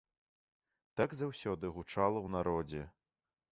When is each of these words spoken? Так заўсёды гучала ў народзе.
Так 1.01 1.13
заўсёды 1.19 1.71
гучала 1.77 2.17
ў 2.25 2.27
народзе. 2.39 2.83